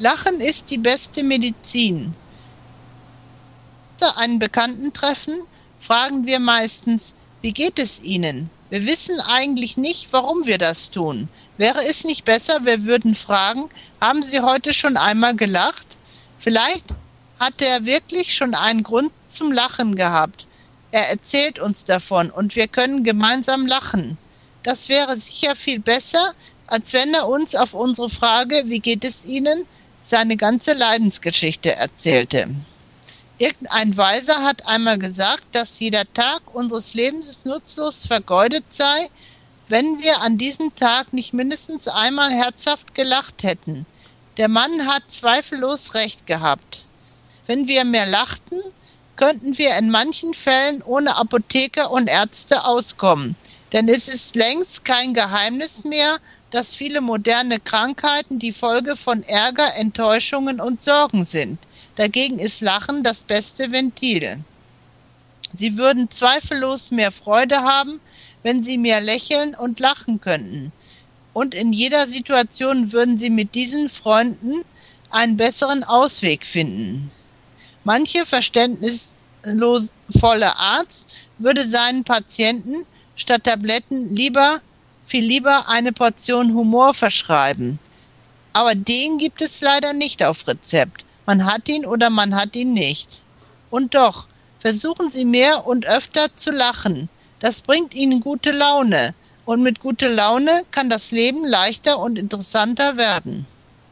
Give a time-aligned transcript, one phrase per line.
[0.00, 2.14] Lachen ist die beste Medizin.
[3.98, 5.34] Wenn wir einen Bekannten treffen,
[5.80, 8.48] fragen wir meistens, wie geht es Ihnen?
[8.70, 11.28] Wir wissen eigentlich nicht, warum wir das tun.
[11.56, 13.68] Wäre es nicht besser, wir würden fragen,
[14.00, 15.98] haben Sie heute schon einmal gelacht?
[16.38, 16.94] Vielleicht
[17.40, 20.46] hat er wirklich schon einen Grund zum Lachen gehabt.
[20.92, 24.16] Er erzählt uns davon und wir können gemeinsam lachen.
[24.62, 26.34] Das wäre sicher viel besser,
[26.68, 29.66] als wenn er uns auf unsere Frage, wie geht es Ihnen,
[30.08, 32.48] seine ganze Leidensgeschichte erzählte.
[33.38, 39.08] Irgendein Weiser hat einmal gesagt, dass jeder Tag unseres Lebens nutzlos vergeudet sei,
[39.68, 43.86] wenn wir an diesem Tag nicht mindestens einmal herzhaft gelacht hätten.
[44.38, 46.84] Der Mann hat zweifellos recht gehabt.
[47.46, 48.60] Wenn wir mehr lachten,
[49.16, 53.36] könnten wir in manchen Fällen ohne Apotheker und Ärzte auskommen.
[53.72, 56.18] Denn es ist längst kein Geheimnis mehr,
[56.50, 61.58] dass viele moderne Krankheiten die Folge von Ärger, Enttäuschungen und Sorgen sind.
[61.96, 64.38] Dagegen ist Lachen das beste Ventil.
[65.54, 68.00] Sie würden zweifellos mehr Freude haben,
[68.42, 70.72] wenn sie mehr lächeln und lachen könnten.
[71.32, 74.64] Und in jeder Situation würden sie mit diesen Freunden
[75.10, 77.10] einen besseren Ausweg finden.
[77.84, 82.84] Manche verständnisvolle Arzt würde seinen Patienten
[83.16, 84.60] statt Tabletten lieber
[85.08, 87.78] viel lieber eine Portion Humor verschreiben.
[88.52, 91.04] Aber den gibt es leider nicht auf Rezept.
[91.26, 93.20] Man hat ihn oder man hat ihn nicht.
[93.70, 94.28] Und doch,
[94.58, 97.08] versuchen Sie mehr und öfter zu lachen.
[97.40, 99.14] Das bringt Ihnen gute Laune.
[99.46, 103.46] Und mit guter Laune kann das Leben leichter und interessanter werden.